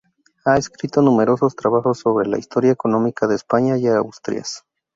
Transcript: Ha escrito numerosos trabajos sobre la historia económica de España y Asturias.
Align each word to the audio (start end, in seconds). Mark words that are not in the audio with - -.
Ha 0.45 0.57
escrito 0.57 1.03
numerosos 1.03 1.55
trabajos 1.55 1.99
sobre 1.99 2.27
la 2.27 2.39
historia 2.39 2.71
económica 2.71 3.27
de 3.27 3.35
España 3.35 3.77
y 3.77 3.85
Asturias. 3.87 4.63